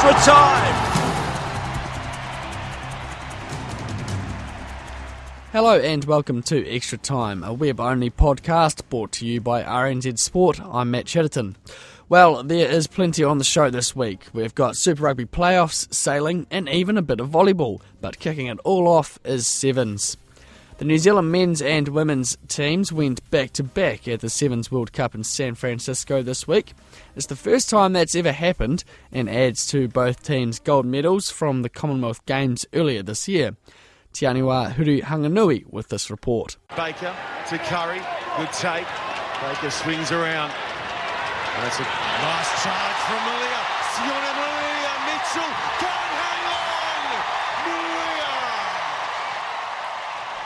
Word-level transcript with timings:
Extra 0.00 0.32
time. 0.32 0.74
Hello 5.50 5.80
and 5.80 6.04
welcome 6.04 6.40
to 6.44 6.68
Extra 6.68 6.98
Time, 6.98 7.42
a 7.42 7.52
web 7.52 7.80
only 7.80 8.08
podcast 8.08 8.82
brought 8.90 9.10
to 9.12 9.26
you 9.26 9.40
by 9.40 9.64
RNZ 9.64 10.20
Sport. 10.20 10.60
I'm 10.60 10.92
Matt 10.92 11.06
Chatterton. 11.06 11.56
Well, 12.08 12.44
there 12.44 12.70
is 12.70 12.86
plenty 12.86 13.24
on 13.24 13.38
the 13.38 13.44
show 13.44 13.70
this 13.70 13.96
week. 13.96 14.26
We've 14.32 14.54
got 14.54 14.76
Super 14.76 15.02
Rugby 15.02 15.24
playoffs, 15.26 15.92
sailing, 15.92 16.46
and 16.48 16.68
even 16.68 16.96
a 16.96 17.02
bit 17.02 17.18
of 17.18 17.30
volleyball. 17.30 17.80
But 18.00 18.20
kicking 18.20 18.46
it 18.46 18.60
all 18.62 18.86
off 18.86 19.18
is 19.24 19.48
Sevens. 19.48 20.16
The 20.78 20.84
New 20.84 20.98
Zealand 20.98 21.32
men's 21.32 21.60
and 21.60 21.88
women's 21.88 22.38
teams 22.46 22.92
went 22.92 23.28
back 23.32 23.50
to 23.54 23.64
back 23.64 24.06
at 24.06 24.20
the 24.20 24.30
Sevens 24.30 24.70
World 24.70 24.92
Cup 24.92 25.12
in 25.12 25.24
San 25.24 25.56
Francisco 25.56 26.22
this 26.22 26.46
week. 26.46 26.72
It's 27.16 27.26
the 27.26 27.34
first 27.34 27.68
time 27.68 27.94
that's 27.94 28.14
ever 28.14 28.30
happened 28.30 28.84
and 29.10 29.28
adds 29.28 29.66
to 29.72 29.88
both 29.88 30.22
teams' 30.22 30.60
gold 30.60 30.86
medals 30.86 31.30
from 31.30 31.62
the 31.62 31.68
Commonwealth 31.68 32.24
Games 32.26 32.64
earlier 32.72 33.02
this 33.02 33.26
year. 33.26 33.56
Te 34.12 34.24
Aniwa 34.26 34.72
Hurihanganui 34.72 35.66
with 35.66 35.88
this 35.88 36.12
report. 36.12 36.56
Baker 36.76 37.12
to 37.48 37.58
Curry. 37.58 38.00
Good 38.36 38.52
take. 38.52 38.86
Baker 39.42 39.70
swings 39.70 40.12
around. 40.12 40.52
That's 41.58 41.80
a 41.80 41.82
nice 41.82 42.62
charge 42.62 42.98
from 43.02 43.18
Molia. 43.26 43.60
Sione 43.98 44.32
Molia. 44.38 44.94
Mitchell 45.10 45.50
can't 45.80 45.97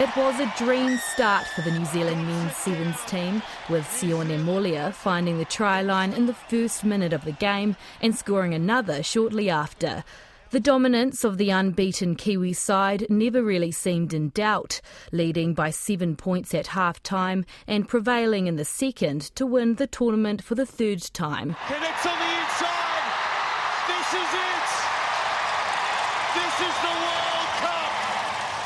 It 0.03 0.17
was 0.17 0.41
a 0.41 0.53
dream 0.59 0.99
start 0.99 1.47
for 1.55 1.61
the 1.61 1.71
New 1.71 1.85
Zealand 1.85 2.27
men's 2.27 2.57
sevens 2.57 3.01
team, 3.05 3.41
with 3.71 3.85
Sione 3.85 4.37
Molia 4.43 4.91
finding 4.91 5.39
the 5.39 5.45
try 5.45 5.81
line 5.81 6.13
in 6.13 6.27
the 6.27 6.35
first 6.35 6.83
minute 6.83 7.13
of 7.13 7.25
the 7.25 7.31
game 7.31 7.77
and 8.01 8.13
scoring 8.13 8.53
another 8.53 9.05
shortly 9.05 9.49
after. 9.49 10.03
The 10.51 10.59
dominance 10.59 11.23
of 11.23 11.39
the 11.39 11.51
unbeaten 11.51 12.17
Kiwi 12.17 12.53
side 12.53 13.07
never 13.09 13.45
really 13.45 13.71
seemed 13.71 14.13
in 14.13 14.31
doubt, 14.31 14.81
leading 15.13 15.55
by 15.55 15.71
seven 15.71 16.17
points 16.17 16.53
at 16.53 16.67
half 16.67 17.01
time 17.05 17.45
and 17.69 17.87
prevailing 17.87 18.49
in 18.49 18.57
the 18.57 18.65
second 18.65 19.21
to 19.37 19.47
win 19.47 19.77
the 19.77 19.87
tournament 19.87 20.43
for 20.43 20.57
the 20.57 20.67
third 20.67 21.01
time. 21.13 21.55
On 21.71 21.81
the 21.81 21.87
inside. 21.87 22.73
This 23.87 24.15
is 24.15 24.35
it. 24.35 24.69
This 26.35 26.57
is 26.59 26.75
the 26.83 26.91
World 26.91 27.51
Cup. 27.63 27.93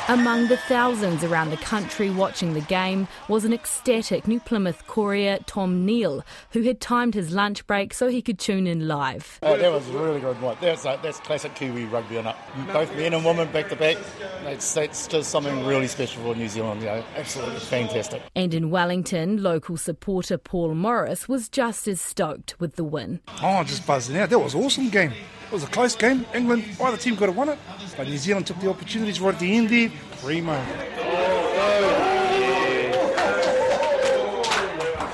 Among 0.09 0.47
the 0.47 0.55
thousands 0.55 1.25
around 1.25 1.49
the 1.49 1.57
country 1.57 2.09
watching 2.09 2.53
the 2.53 2.61
game 2.61 3.09
was 3.27 3.43
an 3.43 3.51
ecstatic 3.51 4.25
New 4.25 4.39
Plymouth 4.39 4.87
courier, 4.87 5.39
Tom 5.45 5.85
Neal, 5.85 6.23
who 6.51 6.61
had 6.61 6.79
timed 6.79 7.13
his 7.13 7.31
lunch 7.31 7.67
break 7.67 7.93
so 7.93 8.07
he 8.07 8.21
could 8.21 8.39
tune 8.39 8.67
in 8.67 8.87
live. 8.87 9.37
Oh, 9.43 9.57
that 9.57 9.69
was 9.69 9.89
a 9.89 9.91
really 9.91 10.21
good 10.21 10.41
one. 10.41 10.55
That's 10.61 10.85
uh, 10.85 10.95
that's 11.03 11.19
classic 11.19 11.55
Kiwi 11.55 11.83
rugby, 11.85 12.15
and 12.15 12.33
both 12.71 12.95
men 12.95 13.13
and 13.13 13.25
women 13.25 13.51
back 13.51 13.67
to 13.67 13.75
back. 13.75 13.97
That's 14.45 14.73
that's 14.73 15.07
just 15.07 15.29
something 15.29 15.65
really 15.65 15.87
special 15.87 16.23
for 16.23 16.35
New 16.35 16.47
Zealand. 16.47 16.79
You 16.81 16.87
know, 16.87 17.03
absolutely 17.17 17.59
fantastic. 17.59 18.21
And 18.33 18.53
in 18.53 18.69
Wellington, 18.69 19.43
local 19.43 19.75
supporter 19.75 20.37
Paul 20.37 20.73
Morris 20.73 21.27
was 21.27 21.49
just 21.49 21.85
as 21.85 21.99
stoked 21.99 22.57
with 22.61 22.77
the 22.77 22.85
win. 22.85 23.19
Oh, 23.43 23.61
just 23.65 23.85
buzzing 23.85 24.15
out. 24.17 24.29
That 24.29 24.39
was 24.39 24.53
an 24.53 24.63
awesome 24.63 24.89
game. 24.89 25.11
It 25.47 25.53
was 25.53 25.63
a 25.63 25.67
close 25.67 25.95
game. 25.95 26.25
England, 26.35 26.65
either 26.81 26.97
team 26.97 27.15
could 27.15 27.29
have 27.29 27.37
won 27.37 27.47
it, 27.47 27.57
but 27.95 28.05
New 28.05 28.17
Zealand 28.17 28.47
took 28.47 28.59
the 28.59 28.69
opportunities 28.69 29.21
right 29.21 29.33
at 29.33 29.39
the 29.39 29.55
end 29.55 29.69
there. 29.69 29.89
Primo. 30.21 30.61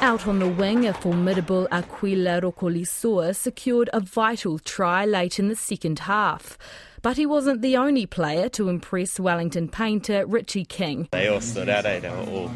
Out 0.02 0.28
on 0.28 0.40
the 0.40 0.48
wing, 0.48 0.88
a 0.88 0.94
formidable 0.94 1.68
Akuila 1.72 2.42
Rokolisoa 2.42 3.36
secured 3.36 3.92
a 3.94 4.00
vital 4.00 4.58
try 4.58 5.06
late 5.06 5.38
in 5.38 5.50
the 5.50 5.56
second 5.56 6.00
half. 6.00 6.58
But 7.04 7.18
he 7.18 7.28
wasn't 7.28 7.62
the 7.62 7.78
only 7.78 8.08
player 8.08 8.50
to 8.50 8.70
impress 8.70 9.20
Wellington 9.20 9.68
painter 9.70 10.26
Richie 10.26 10.66
King. 10.66 11.10
They 11.12 11.28
all 11.28 11.42
stood 11.42 11.70
out, 11.70 11.86
eh? 11.86 12.00
They 12.00 12.10
were 12.10 12.16
all 12.16 12.52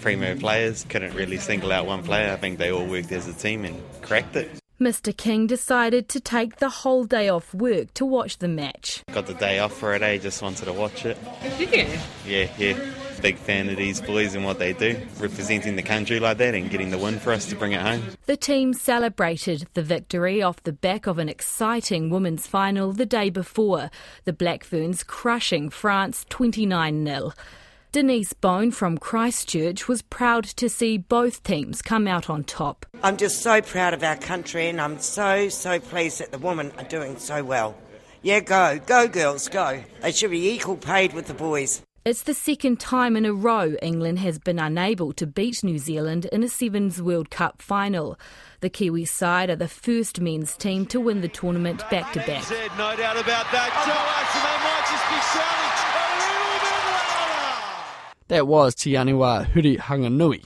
primo 0.00 0.36
players. 0.36 0.86
Couldn't 0.88 1.14
really 1.14 1.38
single 1.38 1.72
out 1.72 1.86
one 1.86 2.04
player. 2.04 2.32
I 2.32 2.36
think 2.36 2.58
they 2.58 2.70
all 2.70 2.86
worked 2.86 3.10
as 3.10 3.26
a 3.26 3.34
team 3.34 3.64
and 3.64 3.82
cracked 4.00 4.36
it. 4.36 4.59
Mr. 4.80 5.14
King 5.14 5.46
decided 5.46 6.08
to 6.08 6.18
take 6.18 6.56
the 6.56 6.70
whole 6.70 7.04
day 7.04 7.28
off 7.28 7.52
work 7.52 7.92
to 7.92 8.06
watch 8.06 8.38
the 8.38 8.48
match. 8.48 9.04
Got 9.12 9.26
the 9.26 9.34
day 9.34 9.58
off 9.58 9.76
for 9.76 9.94
it, 9.94 10.00
eh? 10.00 10.16
Just 10.16 10.40
wanted 10.40 10.64
to 10.64 10.72
watch 10.72 11.04
it. 11.04 11.18
Did 11.58 11.70
you? 11.70 11.98
Yeah, 12.26 12.50
yeah. 12.56 12.78
Big 13.20 13.36
fan 13.36 13.68
of 13.68 13.76
these 13.76 14.00
boys 14.00 14.34
and 14.34 14.46
what 14.46 14.58
they 14.58 14.72
do, 14.72 14.98
representing 15.18 15.76
the 15.76 15.82
country 15.82 16.18
like 16.18 16.38
that 16.38 16.54
and 16.54 16.70
getting 16.70 16.88
the 16.88 16.96
win 16.96 17.18
for 17.18 17.34
us 17.34 17.44
to 17.50 17.56
bring 17.56 17.72
it 17.72 17.82
home. 17.82 18.02
The 18.24 18.38
team 18.38 18.72
celebrated 18.72 19.68
the 19.74 19.82
victory 19.82 20.40
off 20.40 20.62
the 20.62 20.72
back 20.72 21.06
of 21.06 21.18
an 21.18 21.28
exciting 21.28 22.08
women's 22.08 22.46
final 22.46 22.92
the 22.94 23.04
day 23.04 23.28
before, 23.28 23.90
the 24.24 24.32
Black 24.32 24.64
Ferns 24.64 25.02
crushing 25.02 25.68
France 25.68 26.24
29 26.30 27.04
0. 27.04 27.32
Denise 27.92 28.34
Bone 28.34 28.70
from 28.70 28.98
Christchurch 28.98 29.88
was 29.88 30.00
proud 30.00 30.44
to 30.44 30.68
see 30.68 30.96
both 30.96 31.42
teams 31.42 31.82
come 31.82 32.06
out 32.06 32.30
on 32.30 32.44
top. 32.44 32.86
I'm 33.02 33.16
just 33.16 33.42
so 33.42 33.60
proud 33.60 33.94
of 33.94 34.04
our 34.04 34.14
country 34.14 34.68
and 34.68 34.80
I'm 34.80 35.00
so, 35.00 35.48
so 35.48 35.80
pleased 35.80 36.20
that 36.20 36.30
the 36.30 36.38
women 36.38 36.70
are 36.78 36.84
doing 36.84 37.18
so 37.18 37.42
well. 37.42 37.76
Yeah, 38.22 38.40
go, 38.40 38.78
go 38.86 39.08
girls, 39.08 39.48
go. 39.48 39.82
They 40.02 40.12
should 40.12 40.30
be 40.30 40.50
equal 40.50 40.76
paid 40.76 41.14
with 41.14 41.26
the 41.26 41.34
boys. 41.34 41.82
It's 42.04 42.22
the 42.22 42.32
second 42.32 42.78
time 42.78 43.16
in 43.16 43.26
a 43.26 43.32
row 43.32 43.74
England 43.82 44.20
has 44.20 44.38
been 44.38 44.60
unable 44.60 45.12
to 45.14 45.26
beat 45.26 45.64
New 45.64 45.78
Zealand 45.78 46.26
in 46.26 46.44
a 46.44 46.48
Sevens 46.48 47.02
World 47.02 47.30
Cup 47.30 47.60
final. 47.60 48.16
The 48.60 48.70
Kiwi 48.70 49.04
side 49.04 49.50
are 49.50 49.56
the 49.56 49.66
first 49.66 50.20
men's 50.20 50.56
team 50.56 50.86
to 50.86 51.00
win 51.00 51.22
the 51.22 51.28
tournament 51.28 51.82
back 51.90 52.12
to 52.12 52.20
back. 52.20 52.48
No 52.78 52.94
doubt 52.94 53.18
about 53.18 53.50
that. 53.50 55.69
That 58.30 58.46
was 58.46 58.76
Te 58.76 58.92
Aniwa 58.92 59.44
Hurihanganui. 59.50 60.44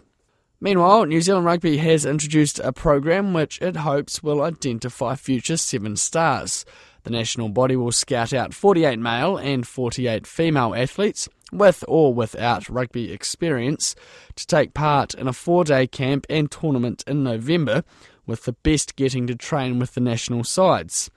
Meanwhile, 0.59 1.05
New 1.05 1.21
Zealand 1.21 1.45
Rugby 1.45 1.77
has 1.77 2.07
introduced 2.07 2.59
a 2.61 2.73
program 2.73 3.35
which 3.35 3.61
it 3.61 3.77
hopes 3.77 4.23
will 4.23 4.41
identify 4.41 5.17
future 5.17 5.59
Seven 5.59 5.97
Stars. 5.97 6.65
The 7.03 7.11
national 7.11 7.51
body 7.51 7.77
will 7.77 7.93
scout 7.93 8.33
out 8.33 8.55
48 8.55 8.99
male 8.99 9.37
and 9.37 9.67
48 9.67 10.27
female 10.27 10.75
athletes, 10.75 11.29
with 11.53 11.85
or 11.87 12.15
without 12.15 12.71
rugby 12.71 13.13
experience, 13.13 13.95
to 14.37 14.47
take 14.47 14.73
part 14.73 15.13
in 15.13 15.29
a 15.29 15.35
four 15.35 15.63
day 15.63 15.87
camp 15.87 16.25
and 16.31 16.51
tournament 16.51 17.05
in 17.07 17.23
November, 17.23 17.85
with 18.27 18.45
the 18.45 18.55
best 18.55 18.97
getting 18.97 19.27
to 19.27 19.35
train 19.35 19.79
with 19.79 19.93
the 19.93 20.01
national 20.01 20.45
sides. 20.45 21.11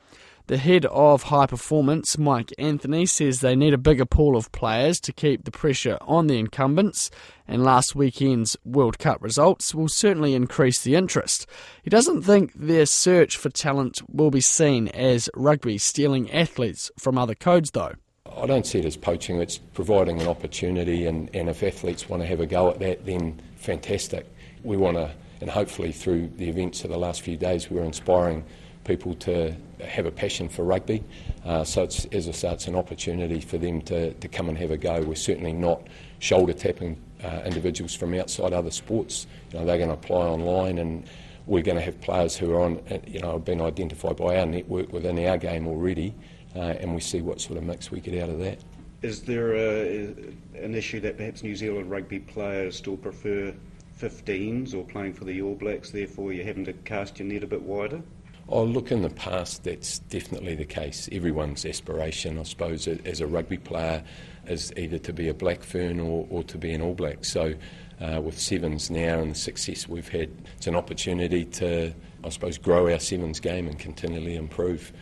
The 0.48 0.56
head 0.56 0.86
of 0.86 1.24
high 1.24 1.46
performance, 1.46 2.18
Mike 2.18 2.54
Anthony, 2.58 3.06
says 3.06 3.42
they 3.42 3.54
need 3.54 3.74
a 3.74 3.78
bigger 3.78 4.06
pool 4.06 4.38
of 4.38 4.50
players 4.54 5.02
to 5.02 5.12
keep 5.12 5.44
the 5.44 5.52
pressure 5.52 5.98
on 6.00 6.28
the 6.28 6.40
incumbents, 6.40 7.12
and 7.50 7.66
last 7.66 7.96
weekend's 7.96 8.56
World 8.64 8.98
Cup 8.98 9.22
results 9.22 9.76
will 9.76 9.90
certainly 9.90 10.34
increase 10.34 10.82
the 10.82 10.96
interest. 10.96 11.48
He 11.84 11.90
doesn't 11.90 12.22
think 12.22 12.54
their 12.54 12.86
search 12.86 13.36
for 13.36 13.50
talent 13.50 14.00
will 14.10 14.32
be 14.32 14.40
seen 14.40 14.88
as 14.90 15.30
rugby 15.36 15.78
stealing 15.78 16.32
athletes 16.32 16.92
from 16.98 17.18
other 17.18 17.36
codes, 17.36 17.72
though. 17.72 17.96
I 18.34 18.46
don't 18.46 18.66
see 18.66 18.80
it 18.80 18.86
as 18.86 18.96
poaching, 18.96 19.42
it's 19.42 19.58
providing 19.58 20.22
an 20.22 20.30
opportunity, 20.30 21.08
and, 21.08 21.30
and 21.36 21.50
if 21.50 21.62
athletes 21.62 22.08
want 22.08 22.24
to 22.24 22.28
have 22.28 22.40
a 22.40 22.48
go 22.48 22.70
at 22.70 22.80
that, 22.80 23.06
then 23.06 23.42
fantastic. 23.58 24.26
We 24.64 24.78
want 24.78 24.96
to, 24.96 25.12
and 25.42 25.50
hopefully 25.50 25.92
through 25.92 26.30
the 26.38 26.48
events 26.48 26.86
of 26.86 26.90
the 26.90 26.98
last 26.98 27.22
few 27.22 27.36
days, 27.36 27.70
we're 27.70 27.84
inspiring 27.84 28.46
people 28.86 29.14
to 29.16 29.54
have 29.82 30.06
a 30.06 30.12
passion 30.12 30.50
for 30.50 30.64
rugby. 30.64 31.04
Uh, 31.46 31.64
so, 31.64 31.84
it's, 31.84 32.06
as 32.06 32.28
I 32.28 32.32
say, 32.32 32.52
it's 32.52 32.68
an 32.68 32.76
opportunity 32.76 33.42
for 33.42 33.58
them 33.58 33.82
to, 33.84 34.14
to 34.14 34.28
come 34.28 34.50
and 34.50 34.58
have 34.58 34.72
a 34.72 34.78
go. 34.78 35.02
We're 35.02 35.16
certainly 35.16 35.54
not 35.54 35.82
shoulder 36.20 36.54
tapping 36.54 37.00
uh, 37.24 37.42
individuals 37.46 37.94
from 37.94 38.14
outside 38.14 38.54
other 38.54 38.72
sports. 38.72 39.28
You 39.52 39.60
know, 39.60 39.66
they're 39.66 39.78
going 39.78 39.90
to 39.90 39.96
apply 39.96 40.26
online 40.26 40.78
and 40.80 41.08
we're 41.48 41.64
going 41.64 41.78
to 41.78 41.84
have 41.84 42.00
players 42.02 42.36
who 42.36 42.54
are 42.54 42.62
on, 42.62 42.82
you 43.08 43.20
know, 43.22 43.34
have 43.34 43.46
been 43.46 43.62
identified 43.62 44.18
by 44.18 44.38
our 44.38 44.46
network 44.46 44.92
within 44.92 45.26
our 45.26 45.38
game 45.38 45.68
already, 45.68 46.14
uh, 46.56 46.60
and 46.60 46.94
we 46.94 47.00
see 47.00 47.22
what 47.22 47.40
sort 47.40 47.58
of 47.58 47.64
mix 47.64 47.90
we 47.90 48.02
get 48.02 48.22
out 48.22 48.30
of 48.30 48.40
that. 48.40 48.60
Is 49.02 49.22
there 49.22 49.56
a, 49.56 50.08
an 50.56 50.76
issue 50.76 51.00
that 51.02 51.18
perhaps 51.18 51.44
New 51.44 51.56
Zealand 51.56 51.90
rugby 51.90 52.20
players 52.20 52.76
still 52.76 52.98
prefer 52.98 53.54
15s 54.00 54.74
or 54.74 54.84
playing 54.84 55.14
for 55.14 55.24
the 55.24 55.42
All 55.42 55.56
Blacks, 55.56 55.90
therefore 55.92 56.34
you're 56.34 56.46
having 56.46 56.66
to 56.66 56.74
cast 56.74 57.20
your 57.20 57.28
net 57.28 57.44
a 57.44 57.48
bit 57.48 57.62
wider? 57.62 58.02
Oh, 58.50 58.64
look, 58.64 58.94
in 58.94 59.02
the 59.02 59.10
past, 59.10 59.66
that's 59.66 60.00
definitely 60.00 60.56
the 60.56 60.66
case. 60.66 61.10
Everyone's 61.12 61.66
aspiration, 61.66 62.40
I 62.40 62.44
suppose, 62.44 62.88
as 62.88 63.20
a 63.20 63.28
rugby 63.28 63.58
player 63.58 64.04
is 64.46 64.72
either 64.78 64.98
to 65.00 65.12
be 65.12 65.28
a 65.28 65.34
black 65.34 65.64
fern 65.64 66.00
or, 66.00 66.26
or 66.30 66.44
to 66.44 66.58
be 66.58 66.72
an 66.72 66.82
All 66.82 66.94
Black. 66.94 67.26
So, 67.26 67.56
uh, 68.00 68.22
with 68.22 68.40
Sevens 68.40 68.90
now 68.90 69.20
and 69.20 69.32
the 69.32 69.36
success 69.36 69.90
we've 69.90 70.08
had, 70.08 70.32
it's 70.56 70.68
an 70.68 70.76
opportunity 70.76 71.44
to, 71.44 71.94
I 72.24 72.30
suppose, 72.30 72.58
grow 72.58 72.90
our 72.90 73.00
Sevens 73.00 73.42
game 73.42 73.68
and 73.68 73.78
continually 73.78 74.38
improve, 74.38 74.94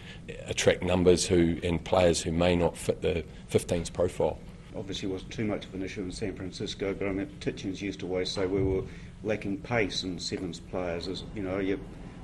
attract 0.48 0.82
numbers 0.82 1.28
who 1.28 1.60
and 1.62 1.84
players 1.84 2.24
who 2.24 2.32
may 2.32 2.56
not 2.56 2.76
fit 2.76 3.04
the 3.04 3.24
15s 3.52 3.94
profile. 3.94 4.40
Obviously, 4.76 5.08
it 5.08 5.12
wasn't 5.12 5.32
too 5.32 5.46
much 5.46 5.66
of 5.66 5.74
an 5.76 5.84
issue 5.84 6.02
in 6.02 6.12
San 6.12 6.36
Francisco, 6.36 6.96
but 6.96 7.08
I 7.08 7.12
mean, 7.12 7.28
Tietjens 7.42 7.80
used 7.80 8.00
to 8.00 8.08
always 8.08 8.32
say 8.32 8.48
we 8.48 8.64
were 8.64 8.84
lacking 9.24 9.60
pace 9.60 10.04
in 10.04 10.18
Sevens 10.18 10.60
players. 10.60 11.08
As 11.08 11.24
you 11.36 11.44
know, 11.44 11.60
you're 11.60 11.80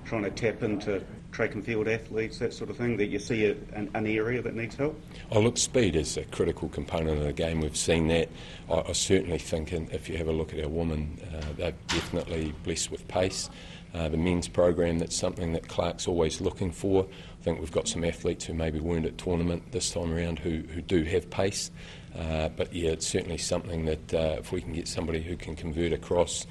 trying 0.05 0.23
to 0.23 0.31
tap 0.31 0.63
into 0.63 1.03
track 1.31 1.55
and 1.55 1.65
field 1.65 1.87
athletes, 1.87 2.39
that 2.39 2.53
sort 2.53 2.69
of 2.69 2.77
thing, 2.77 2.97
that 2.97 3.07
you 3.07 3.19
see 3.19 3.45
a, 3.45 3.55
an, 3.73 3.89
an, 3.93 4.05
area 4.05 4.41
that 4.41 4.53
needs 4.53 4.75
help? 4.75 4.99
Oh, 5.31 5.39
look, 5.39 5.57
speed 5.57 5.95
is 5.95 6.17
a 6.17 6.25
critical 6.25 6.67
component 6.69 7.17
of 7.19 7.23
the 7.23 7.33
game. 7.33 7.61
We've 7.61 7.77
seen 7.77 8.07
that. 8.07 8.29
I, 8.69 8.83
I 8.89 8.91
certainly 8.91 9.37
think 9.37 9.71
if 9.71 10.09
you 10.09 10.17
have 10.17 10.27
a 10.27 10.33
look 10.33 10.53
at 10.53 10.61
our 10.63 10.69
women, 10.69 11.19
uh, 11.33 11.45
they're 11.55 11.73
definitely 11.87 12.53
blessed 12.63 12.91
with 12.91 13.07
pace. 13.07 13.49
Uh, 13.93 14.07
the 14.07 14.17
men's 14.17 14.47
program, 14.47 14.99
that's 14.99 15.15
something 15.15 15.51
that 15.53 15.67
Clark's 15.67 16.07
always 16.07 16.39
looking 16.39 16.71
for. 16.71 17.05
I 17.39 17.43
think 17.43 17.59
we've 17.59 17.71
got 17.71 17.87
some 17.87 18.03
athletes 18.03 18.45
who 18.45 18.53
maybe 18.53 18.79
weren't 18.79 19.05
at 19.05 19.17
tournament 19.17 19.71
this 19.71 19.91
time 19.91 20.13
around 20.13 20.39
who, 20.39 20.61
who 20.73 20.81
do 20.81 21.03
have 21.03 21.29
pace. 21.29 21.71
Uh, 22.17 22.49
but 22.49 22.73
yeah, 22.73 22.91
it's 22.91 23.07
certainly 23.07 23.37
something 23.37 23.85
that 23.85 24.13
uh, 24.13 24.35
if 24.39 24.51
we 24.51 24.61
can 24.61 24.73
get 24.73 24.87
somebody 24.87 25.21
who 25.21 25.35
can 25.35 25.55
convert 25.55 25.91
across, 25.93 26.45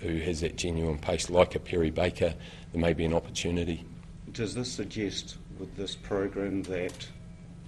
who 0.00 0.18
has 0.18 0.40
that 0.40 0.56
genuine 0.56 0.98
pace, 0.98 1.30
like 1.30 1.54
a 1.54 1.58
Perry 1.58 1.90
Baker, 1.90 2.34
there 2.72 2.80
may 2.80 2.92
be 2.92 3.04
an 3.04 3.14
opportunity. 3.14 3.84
Does 4.32 4.54
this 4.54 4.70
suggest 4.70 5.36
with 5.58 5.74
this 5.76 5.94
program 5.94 6.62
that 6.64 7.08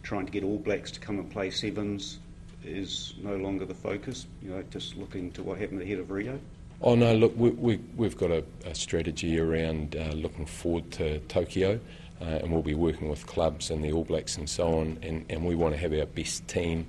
trying 0.02 0.26
to 0.26 0.32
get 0.32 0.44
All 0.44 0.58
Blacks 0.58 0.90
to 0.92 1.00
come 1.00 1.18
and 1.18 1.30
play 1.30 1.50
sevens 1.50 2.18
is 2.64 3.14
no 3.22 3.36
longer 3.36 3.64
the 3.64 3.74
focus? 3.74 4.26
You 4.42 4.50
know, 4.50 4.62
just 4.70 4.96
looking 4.96 5.30
to 5.32 5.42
what 5.42 5.58
happened 5.58 5.82
ahead 5.82 5.98
of 5.98 6.10
Rio. 6.10 6.38
Oh 6.80 6.94
no, 6.94 7.14
look, 7.14 7.36
we, 7.36 7.50
we, 7.50 7.80
we've 7.96 8.16
got 8.16 8.30
a, 8.30 8.44
a 8.64 8.74
strategy 8.74 9.38
around 9.40 9.96
uh, 9.96 10.12
looking 10.12 10.46
forward 10.46 10.90
to 10.92 11.18
Tokyo. 11.20 11.80
Uh, 12.20 12.24
and 12.24 12.50
we'll 12.50 12.62
be 12.62 12.74
working 12.74 13.08
with 13.08 13.24
clubs 13.28 13.70
and 13.70 13.84
the 13.84 13.92
All 13.92 14.02
Blacks 14.02 14.36
and 14.36 14.50
so 14.50 14.80
on, 14.80 14.98
and, 15.02 15.24
and 15.30 15.44
we 15.44 15.54
want 15.54 15.72
to 15.72 15.80
have 15.80 15.92
our 15.92 16.04
best 16.04 16.48
team 16.48 16.84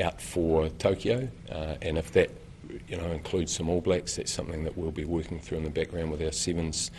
out 0.00 0.18
for 0.18 0.70
Tokyo. 0.70 1.28
Uh, 1.50 1.74
and 1.82 1.98
if 1.98 2.12
that 2.12 2.30
you 2.88 2.96
know 2.96 3.10
includes 3.10 3.54
some 3.54 3.68
All 3.68 3.80
Blacks, 3.80 4.16
that's 4.16 4.32
something 4.32 4.64
that 4.64 4.76
we'll 4.76 4.90
be 4.90 5.04
working 5.04 5.40
through 5.40 5.58
in 5.58 5.64
the 5.64 5.70
background 5.70 6.10
with 6.10 6.22
our 6.22 6.32
sevens 6.32 6.90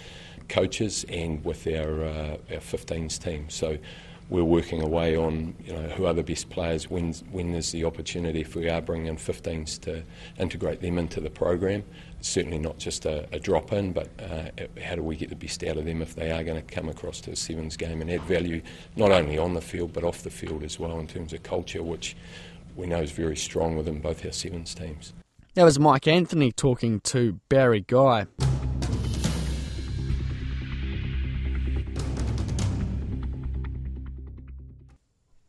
coaches 0.50 1.06
and 1.10 1.44
with 1.44 1.66
our 1.68 2.04
uh, 2.04 2.38
our 2.52 2.60
15s 2.60 3.22
team. 3.22 3.50
So 3.50 3.78
we're 4.30 4.44
working 4.44 4.82
away 4.82 5.16
on 5.16 5.54
you 5.64 5.74
know 5.74 5.88
who 5.90 6.06
are 6.06 6.14
the 6.14 6.24
best 6.24 6.50
players 6.50 6.90
when 6.90 7.14
when 7.32 7.52
there's 7.52 7.72
the 7.72 7.84
opportunity 7.84 8.42
if 8.42 8.56
we 8.56 8.70
are 8.70 8.82
bringing 8.82 9.08
in 9.08 9.18
15s 9.18 9.80
to 9.82 10.04
integrate 10.38 10.82
them 10.82 10.98
into 10.98 11.20
the 11.20 11.30
program. 11.30 11.84
It's 12.20 12.30
certainly 12.30 12.58
not 12.58 12.78
just 12.78 13.06
a, 13.06 13.28
a 13.34 13.40
drop 13.40 13.74
in, 13.74 13.92
but 13.92 14.10
uh, 14.20 14.50
how 14.82 14.96
do 14.96 15.04
we 15.04 15.16
get 15.18 15.30
the 15.30 15.36
best 15.36 15.64
out 15.64 15.78
of 15.78 15.86
them 15.86 16.02
if 16.02 16.16
they 16.16 16.32
are 16.32 16.44
going 16.44 16.64
to 16.64 16.74
come 16.74 16.88
across 16.88 17.20
to 17.22 17.32
a 17.32 17.36
sevens 17.36 17.76
game 17.76 18.02
and 18.02 18.10
add 18.10 18.22
value 18.22 18.62
not 18.96 19.12
only 19.12 19.38
on 19.38 19.54
the 19.54 19.62
field 19.62 19.94
but 19.94 20.04
off 20.04 20.24
the 20.24 20.30
field 20.30 20.64
as 20.64 20.80
well 20.80 21.00
in 21.00 21.08
terms 21.08 21.34
of 21.34 21.44
culture, 21.44 21.84
which 21.84 22.16
we 22.76 22.88
know 22.88 23.02
is 23.02 23.12
very 23.12 23.38
strong 23.38 23.76
within 23.76 24.00
both 24.00 24.26
our 24.26 24.32
sevens 24.32 24.74
teams. 24.74 25.14
That 25.56 25.66
was 25.66 25.78
Mike 25.78 26.08
Anthony 26.08 26.52
talking 26.52 27.00
to 27.02 27.40
Barry 27.48 27.86
Guy. 27.88 28.26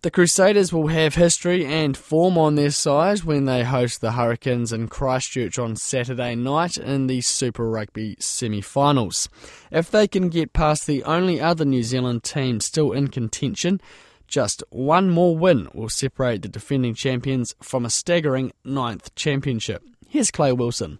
The 0.02 0.10
Crusaders 0.10 0.74
will 0.74 0.88
have 0.88 1.14
history 1.14 1.64
and 1.64 1.96
form 1.96 2.36
on 2.36 2.54
their 2.54 2.70
side 2.70 3.20
when 3.20 3.46
they 3.46 3.64
host 3.64 4.02
the 4.02 4.12
Hurricanes 4.12 4.74
in 4.74 4.88
Christchurch 4.88 5.58
on 5.58 5.74
Saturday 5.76 6.34
night 6.34 6.76
in 6.76 7.06
the 7.06 7.22
Super 7.22 7.70
Rugby 7.70 8.16
semi 8.18 8.60
finals. 8.60 9.30
If 9.70 9.90
they 9.90 10.06
can 10.06 10.28
get 10.28 10.52
past 10.52 10.86
the 10.86 11.02
only 11.04 11.40
other 11.40 11.64
New 11.64 11.82
Zealand 11.82 12.24
team 12.24 12.60
still 12.60 12.92
in 12.92 13.08
contention, 13.08 13.80
just 14.26 14.62
one 14.68 15.08
more 15.08 15.34
win 15.34 15.68
will 15.72 15.88
separate 15.88 16.42
the 16.42 16.48
defending 16.48 16.94
champions 16.94 17.54
from 17.62 17.86
a 17.86 17.90
staggering 17.90 18.52
ninth 18.64 19.14
championship. 19.14 19.82
Here's 20.08 20.30
Clay 20.30 20.52
Wilson. 20.52 20.98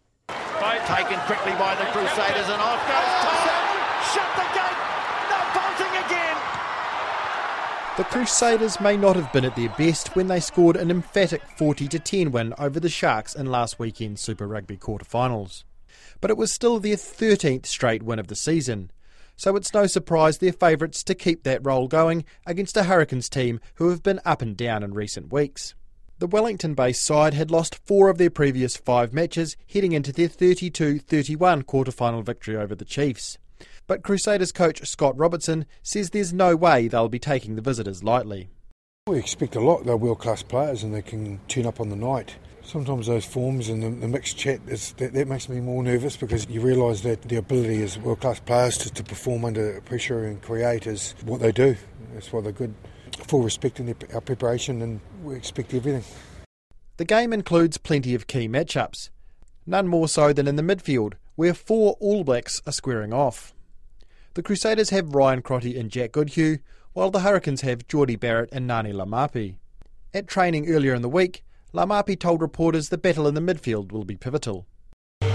Taken 0.87 1.19
quickly 1.21 1.53
by 1.53 1.75
the 1.77 1.85
Crusaders 1.93 2.49
and 2.49 2.61
off 2.61 2.87
goes 2.87 3.25
The 4.37 4.47
gate. 4.53 4.79
No 5.31 5.41
bolting 5.55 6.05
again. 6.05 6.37
The 7.97 8.05
Crusaders 8.05 8.81
may 8.81 8.95
not 8.97 9.17
have 9.17 9.33
been 9.33 9.47
at 9.47 9.57
their 9.57 9.71
best 9.71 10.15
when 10.15 10.27
they 10.27 10.41
scored 10.41 10.77
an 10.77 10.91
emphatic 10.91 11.41
40 11.57 11.89
10 11.89 12.33
win 12.33 12.53
over 12.59 12.79
the 12.79 12.91
Sharks 12.91 13.35
in 13.35 13.47
last 13.47 13.79
weekend's 13.79 14.21
Super 14.21 14.47
Rugby 14.47 14.77
quarterfinals. 14.77 15.65
But 16.21 16.31
it 16.31 16.37
was 16.37 16.53
still 16.53 16.79
their 16.79 16.97
13th 16.97 17.65
straight 17.65 18.03
win 18.03 18.19
of 18.19 18.27
the 18.27 18.37
season, 18.37 18.91
so 19.37 19.57
it's 19.57 19.73
no 19.73 19.87
surprise 19.87 20.37
they're 20.37 20.53
favourites 20.53 21.03
to 21.05 21.15
keep 21.15 21.45
that 21.45 21.65
role 21.65 21.89
going 21.89 22.27
against 22.45 22.77
a 22.77 22.85
Hurricanes 22.85 23.31
team 23.31 23.59
who 23.77 23.89
have 23.89 24.03
been 24.03 24.21
up 24.27 24.43
and 24.43 24.55
down 24.55 24.83
in 24.83 24.93
recent 24.93 25.33
weeks. 25.33 25.75
The 26.21 26.29
Wellington 26.29 26.75
based 26.75 27.05
side 27.05 27.35
had 27.35 27.51
lost 27.51 27.75
four 27.75 28.09
of 28.09 28.19
their 28.19 28.31
previous 28.31 28.77
five 28.77 29.13
matches 29.13 29.57
heading 29.69 29.91
into 29.91 30.13
their 30.13 30.29
32 30.29 31.01
31 31.01 31.63
quarter 31.63 31.91
final 31.91 32.23
victory 32.23 32.57
over 32.57 32.77
the 32.77 32.85
Chiefs. 32.85 33.37
But 33.89 34.05
Crusaders 34.05 34.53
coach 34.53 34.87
Scott 34.87 35.19
Robertson 35.19 35.67
says 35.83 36.11
there's 36.11 36.33
no 36.33 36.55
way 36.55 36.87
they'll 36.87 37.09
be 37.09 37.19
taking 37.19 37.57
the 37.57 37.63
visitors 37.63 38.05
lightly. 38.05 38.49
We 39.09 39.19
expect 39.19 39.57
a 39.57 39.61
lot. 39.61 39.85
They're 39.85 39.97
world 39.97 40.21
class 40.21 40.45
players 40.45 40.85
and 40.85 40.95
they 40.95 41.03
can 41.03 41.41
tune 41.49 41.67
up 41.67 41.81
on 41.81 41.89
the 41.89 41.97
night. 41.97 42.37
Sometimes 42.63 43.09
those 43.09 43.25
forms 43.25 43.69
and 43.69 43.83
the, 43.83 43.91
the 43.91 44.09
mixed 44.09 44.39
chat 44.39 44.61
is, 44.69 44.93
that, 44.95 45.15
that, 45.15 45.27
makes 45.27 45.49
me 45.49 45.61
more 45.61 45.83
nervous 45.83 46.17
because 46.17 46.49
you 46.49 46.61
realise 46.61 47.01
that 47.01 47.23
the 47.23 47.37
ability 47.37 47.83
as 47.83 47.99
world 47.99 48.21
class 48.21 48.39
players 48.39 48.79
to, 48.79 48.91
to 48.91 49.03
perform 49.03 49.45
under 49.45 49.81
pressure 49.81 50.25
and 50.25 50.41
create 50.41 50.87
is 50.87 51.15
what 51.25 51.41
they 51.41 51.51
do. 51.51 51.77
That's 52.15 52.33
why 52.33 52.41
they're 52.41 52.53
good. 52.53 52.75
Full 53.17 53.43
respect 53.43 53.81
in 53.81 53.95
our 54.13 54.21
preparation 54.21 54.83
and 54.83 55.01
we 55.23 55.35
expect 55.35 55.73
everything. 55.75 56.05
The 56.97 57.05
game 57.05 57.33
includes 57.33 57.79
plenty 57.79 58.15
of 58.15 58.27
key 58.27 58.49
matchups, 58.49 59.11
none 59.67 59.89
more 59.89 60.09
so 60.09 60.33
than 60.33 60.47
in 60.47 60.57
the 60.57 60.63
midfield, 60.63 61.15
where 61.35 61.55
four 61.55 61.97
All 62.01 62.23
Blacks 62.23 62.63
are 62.67 62.73
squaring 62.73 63.13
off. 63.13 63.53
The 64.35 64.43
Crusaders 64.43 64.91
have 64.91 65.15
Ryan 65.15 65.43
Crotty 65.43 65.79
and 65.79 65.91
Jack 65.91 66.13
Goodhue, 66.13 66.59
while 66.93 67.11
the 67.11 67.21
Hurricanes 67.21 67.63
have 67.63 67.89
Jordie 67.89 68.17
Barrett 68.17 68.51
and 68.53 68.69
Ngani 68.69 68.93
Laumape. 68.93 69.57
At 70.13 70.29
training 70.29 70.69
earlier 70.69 70.95
in 70.95 71.03
the 71.03 71.09
week, 71.09 71.45
Laumape 71.73 72.21
told 72.21 72.41
reporters 72.41 72.89
the 72.89 72.99
battle 72.99 73.27
in 73.27 73.35
the 73.35 73.41
midfield 73.41 73.91
will 73.91 74.05
be 74.05 74.17
pivotal. 74.17 74.67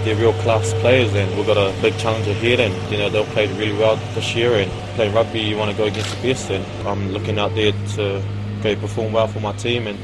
They're 0.04 0.16
real 0.16 0.32
class 0.34 0.72
players 0.80 1.14
and 1.14 1.36
we've 1.36 1.46
got 1.46 1.58
a 1.58 1.78
big 1.82 1.96
challenge 1.98 2.26
ahead 2.26 2.58
and 2.58 2.90
you 2.90 2.96
know 2.96 3.10
they've 3.10 3.26
played 3.28 3.50
really 3.58 3.76
well 3.76 3.96
this 4.14 4.34
year 4.34 4.54
and 4.54 4.70
playing 4.94 5.12
rugby 5.14 5.40
you 5.40 5.58
want 5.58 5.70
to 5.70 5.76
go 5.76 5.84
against 5.84 6.16
the 6.16 6.22
best 6.28 6.50
and 6.50 6.64
I'm 6.88 7.10
looking 7.12 7.38
out 7.38 7.54
there 7.54 7.72
to 7.72 8.22
go 8.62 8.76
perform 8.76 9.12
well 9.12 9.28
for 9.28 9.40
my 9.40 9.52
team 9.52 9.86
and 9.86 9.98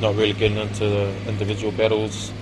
not 0.00 0.14
really 0.14 0.32
getting 0.32 0.56
into 0.56 0.88
the 0.88 1.14
individual 1.28 1.70
battles. 1.72 2.32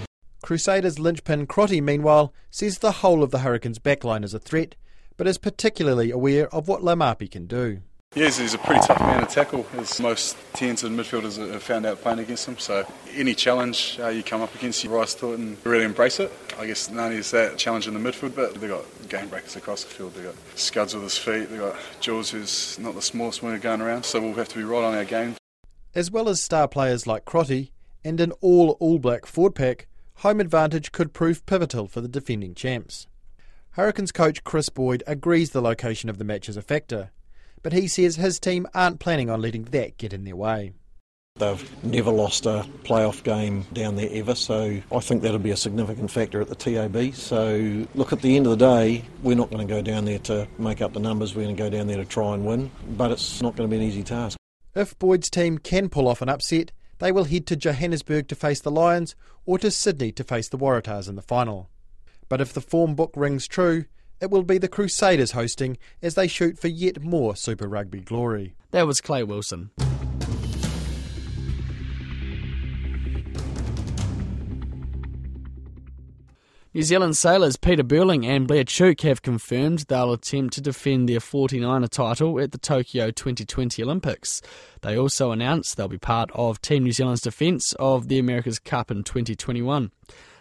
Crusaders 0.43 1.01
linchpin 1.01 1.47
Crotty 1.49 1.81
meanwhile 1.81 2.33
says 2.49 2.79
the 2.79 2.93
whole 2.93 3.25
of 3.25 3.33
the 3.33 3.41
Hurricanes 3.41 3.81
backline 3.81 4.25
is 4.25 4.33
a 4.33 4.39
threat 4.39 4.77
but 5.17 5.27
is 5.27 5.37
particularly 5.37 6.13
aware 6.13 6.49
of 6.55 6.69
what 6.69 6.81
Laumape 6.81 7.31
can 7.31 7.47
do. 7.47 7.83
Yes, 8.17 8.39
he's 8.39 8.55
a 8.55 8.59
pretty 8.59 8.81
tough 8.85 8.99
man 8.99 9.25
to 9.25 9.33
tackle, 9.33 9.65
as 9.79 10.01
most 10.01 10.37
tens 10.53 10.83
and 10.83 10.99
midfielders 10.99 11.39
have 11.39 11.63
found 11.63 11.87
out 11.87 12.01
playing 12.01 12.19
against 12.19 12.49
him. 12.49 12.59
So 12.59 12.85
any 13.15 13.37
challenge 13.37 14.01
uh, 14.03 14.09
you 14.09 14.25
come 14.25 14.41
up 14.41 14.53
against, 14.57 14.83
you 14.83 14.91
rise 14.91 15.15
to 15.15 15.33
it 15.33 15.39
and 15.39 15.57
really 15.65 15.85
embrace 15.85 16.19
it. 16.19 16.33
I 16.59 16.67
guess 16.67 16.91
none 16.91 17.13
is 17.13 17.31
that 17.31 17.57
challenge 17.57 17.87
in 17.87 17.95
the 17.95 18.01
midfield, 18.01 18.35
but 18.35 18.57
they've 18.57 18.69
got 18.69 18.83
game 19.09 19.29
breakers 19.29 19.55
across 19.55 19.85
the 19.85 19.91
field. 19.91 20.15
They've 20.15 20.25
got 20.25 20.35
Scuds 20.57 20.93
with 20.93 21.05
his 21.05 21.17
feet, 21.17 21.51
they've 21.51 21.61
got 21.61 21.77
Jules, 22.01 22.31
who's 22.31 22.81
not 22.81 22.97
the 22.97 23.03
smallest 23.03 23.45
winger 23.45 23.59
going 23.59 23.81
around, 23.81 24.05
so 24.05 24.21
we'll 24.21 24.35
have 24.35 24.49
to 24.49 24.59
be 24.59 24.65
right 24.65 24.83
on 24.83 24.97
our 24.97 25.05
game. 25.05 25.37
As 25.95 26.11
well 26.11 26.29
as 26.29 26.43
star 26.43 26.67
players 26.67 27.07
like 27.07 27.25
Crotty 27.25 27.71
and 28.03 28.21
an 28.21 28.33
all 28.41 28.71
All 28.81 28.99
Black 28.99 29.25
forward 29.25 29.55
pack, 29.55 29.87
home 30.15 30.41
advantage 30.41 30.91
could 30.91 31.13
prove 31.13 31.47
pivotal 31.47 31.87
for 31.87 32.01
the 32.01 32.09
defending 32.09 32.57
champs. 32.57 33.07
Hurricanes 33.75 34.11
coach 34.11 34.43
Chris 34.43 34.69
Boyd 34.69 35.05
agrees 35.07 35.51
the 35.51 35.63
location 35.63 36.11
of 36.11 36.19
the 36.19 36.25
match 36.25 36.49
is 36.49 36.57
a 36.57 36.63
factor, 36.63 37.13
but 37.63 37.73
he 37.73 37.89
says 37.89 38.17
his 38.17 38.39
team 38.39 38.67
aren't 38.75 39.01
planning 39.01 39.31
on 39.31 39.41
letting 39.41 39.65
that 39.65 39.99
get 39.99 40.13
in 40.13 40.25
their 40.25 40.37
way. 40.37 40.73
They've 41.37 41.85
never 41.85 42.11
lost 42.11 42.45
a 42.45 42.67
playoff 42.83 43.23
game 43.23 43.65
down 43.73 43.97
there 43.97 44.11
ever, 44.13 44.35
so 44.35 44.81
I 44.93 45.01
think 45.01 45.23
that'll 45.23 45.39
be 45.39 45.53
a 45.53 45.57
significant 45.57 46.11
factor 46.11 46.41
at 46.41 46.49
the 46.49 46.55
TAB. 46.55 47.15
So, 47.15 47.87
look, 47.95 48.13
at 48.13 48.21
the 48.21 48.37
end 48.37 48.47
of 48.47 48.59
the 48.59 48.65
day, 48.67 49.05
we're 49.23 49.37
not 49.37 49.49
going 49.49 49.67
to 49.67 49.73
go 49.73 49.81
down 49.81 50.05
there 50.05 50.19
to 50.21 50.47
make 50.59 50.83
up 50.83 50.93
the 50.93 51.01
numbers, 51.01 51.35
we're 51.35 51.45
going 51.45 51.57
to 51.57 51.63
go 51.63 51.71
down 51.71 51.87
there 51.87 51.97
to 51.97 52.05
try 52.05 52.35
and 52.35 52.45
win, 52.45 52.71
but 52.91 53.11
it's 53.11 53.41
not 53.41 53.57
going 53.57 53.71
to 53.71 53.75
be 53.75 53.83
an 53.83 53.89
easy 53.89 54.03
task. 54.03 54.37
If 54.75 54.99
Boyd's 54.99 55.31
team 55.31 55.59
can 55.59 55.89
pull 55.89 56.09
off 56.09 56.21
an 56.21 56.29
upset, 56.29 56.73
they 56.99 57.11
will 57.11 57.25
head 57.25 57.47
to 57.47 57.57
Johannesburg 57.57 58.29
to 58.29 58.35
face 58.35 58.61
the 58.61 58.71
Lions 58.71 59.17
or 59.47 59.59
to 59.59 59.71
Sydney 59.71 60.13
to 60.13 60.25
face 60.25 60.49
the 60.49 60.59
Waratahs 60.59 61.09
in 61.09 61.17
the 61.17 61.23
final. 61.23 61.71
But 62.29 62.41
if 62.41 62.53
the 62.53 62.61
form 62.61 62.95
book 62.95 63.13
rings 63.17 63.49
true, 63.49 63.87
it 64.21 64.31
will 64.31 64.43
be 64.43 64.59
the 64.59 64.69
Crusaders 64.69 65.33
hosting 65.33 65.79
as 66.03 66.15
they 66.15 66.29
shoot 66.29 66.59
for 66.59 66.69
yet 66.69 67.03
more 67.03 67.35
Super 67.35 67.69
Rugby 67.69 68.01
glory. 68.01 68.55
That 68.71 68.87
was 68.87 69.01
Clay 69.01 69.23
Wilson. 69.25 69.71
New 76.73 76.83
Zealand 76.83 77.17
sailors 77.17 77.57
Peter 77.57 77.83
Burling 77.83 78.25
and 78.25 78.47
Blair 78.47 78.63
Tuke 78.63 79.01
have 79.01 79.23
confirmed 79.23 79.81
they'll 79.89 80.13
attempt 80.13 80.55
to 80.55 80.61
defend 80.61 81.09
their 81.09 81.19
49er 81.19 81.89
title 81.89 82.39
at 82.39 82.53
the 82.53 82.59
Tokyo 82.59 83.11
2020 83.11 83.83
Olympics. 83.83 84.41
They 84.83 84.97
also 84.97 85.33
announced 85.33 85.77
they'll 85.77 85.89
be 85.89 85.99
part 85.99 86.31
of 86.33 86.63
Team 86.63 86.85
New 86.85 86.93
Zealand's 86.93 87.23
defence 87.23 87.73
of 87.81 88.07
the 88.07 88.21
America's 88.21 88.61
Cup 88.61 88.93
in 88.93 89.03
2021. 89.03 89.91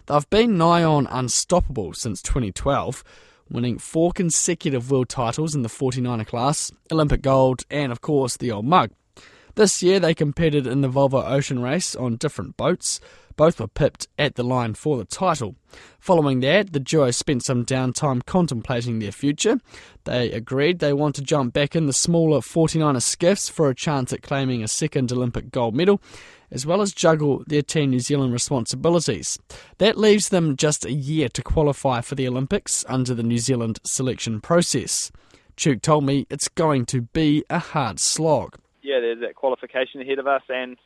They've 0.05 0.29
been 0.29 0.55
nigh 0.55 0.83
on 0.83 1.07
unstoppable 1.07 1.95
since 1.95 2.21
2012, 2.21 3.03
winning 3.49 3.77
four 3.77 4.11
consecutive 4.11 4.91
world 4.91 5.09
titles 5.09 5.55
in 5.55 5.61
the 5.61 5.69
49er 5.69 6.27
class, 6.27 6.71
Olympic 6.91 7.21
gold, 7.21 7.63
and 7.69 7.91
of 7.91 8.01
course 8.01 8.37
the 8.37 8.51
old 8.51 8.65
mug. 8.65 8.91
This 9.55 9.83
year 9.83 9.99
they 9.99 10.13
competed 10.13 10.65
in 10.65 10.81
the 10.81 10.89
Volvo 10.89 11.21
Ocean 11.29 11.61
Race 11.61 11.95
on 11.95 12.15
different 12.15 12.55
boats. 12.55 12.99
Both 13.35 13.59
were 13.59 13.67
pipped 13.67 14.07
at 14.17 14.35
the 14.35 14.43
line 14.43 14.73
for 14.73 14.97
the 14.97 15.05
title. 15.05 15.55
Following 15.99 16.41
that, 16.41 16.73
the 16.73 16.79
duo 16.79 17.11
spent 17.11 17.43
some 17.43 17.65
downtime 17.65 18.25
contemplating 18.25 18.99
their 18.99 19.11
future. 19.11 19.59
They 20.03 20.31
agreed 20.31 20.79
they 20.79 20.93
want 20.93 21.15
to 21.15 21.21
jump 21.21 21.53
back 21.53 21.75
in 21.75 21.85
the 21.85 21.93
smaller 21.93 22.39
49er 22.39 23.01
skiffs 23.01 23.49
for 23.49 23.69
a 23.69 23.75
chance 23.75 24.11
at 24.13 24.21
claiming 24.21 24.61
a 24.61 24.67
second 24.67 25.11
Olympic 25.11 25.51
gold 25.51 25.75
medal, 25.75 26.01
as 26.51 26.65
well 26.65 26.81
as 26.81 26.93
juggle 26.93 27.43
their 27.47 27.61
Team 27.61 27.91
New 27.91 27.99
Zealand 27.99 28.33
responsibilities. 28.33 29.37
That 29.77 29.97
leaves 29.97 30.29
them 30.29 30.55
just 30.55 30.85
a 30.85 30.91
year 30.91 31.29
to 31.29 31.41
qualify 31.41 32.01
for 32.01 32.15
the 32.15 32.27
Olympics 32.27 32.85
under 32.87 33.13
the 33.13 33.23
New 33.23 33.37
Zealand 33.37 33.79
selection 33.83 34.41
process. 34.41 35.11
Tuke 35.57 35.81
told 35.81 36.05
me 36.05 36.25
it's 36.29 36.47
going 36.47 36.85
to 36.87 37.01
be 37.01 37.43
a 37.49 37.59
hard 37.59 37.99
slog. 37.99 38.57
Yeah, 38.81 38.99
there's 39.01 39.19
that 39.19 39.35
qualification 39.35 40.01
ahead 40.01 40.19
of 40.19 40.27
us, 40.27 40.43
and 40.47 40.77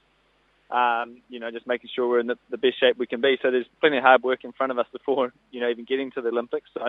um, 0.71 1.21
you 1.29 1.39
know, 1.39 1.51
just 1.51 1.67
making 1.67 1.91
sure 1.95 2.09
we're 2.09 2.19
in 2.19 2.27
the, 2.27 2.37
the, 2.49 2.57
best 2.57 2.79
shape 2.79 2.97
we 2.97 3.05
can 3.05 3.21
be. 3.21 3.37
So 3.41 3.51
there's 3.51 3.67
plenty 3.79 3.97
of 3.97 4.03
hard 4.03 4.23
work 4.23 4.43
in 4.43 4.53
front 4.53 4.71
of 4.71 4.79
us 4.79 4.87
before, 4.91 5.31
you 5.51 5.61
know, 5.61 5.69
even 5.69 5.85
getting 5.85 6.09
to 6.11 6.21
the 6.21 6.29
Olympics. 6.29 6.67
So 6.73 6.81